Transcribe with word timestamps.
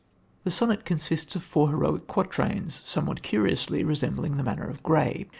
The 0.45 0.49
sonnet 0.49 0.83
consists 0.83 1.35
of 1.35 1.43
four 1.43 1.69
heroic 1.69 2.07
quatrains 2.07 2.73
somewhat 2.73 3.21
curiously 3.21 3.83
resembling 3.83 4.37
the 4.37 4.43
manner 4.43 4.65
of 4.67 4.81
Gray. 4.81 5.27